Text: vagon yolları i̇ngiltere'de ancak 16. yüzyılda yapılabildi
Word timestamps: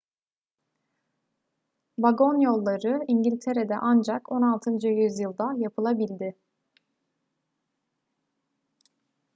vagon 1.99 2.39
yolları 2.41 2.99
i̇ngiltere'de 3.07 3.75
ancak 3.77 4.31
16. 4.31 4.87
yüzyılda 4.87 5.53
yapılabildi 5.57 6.37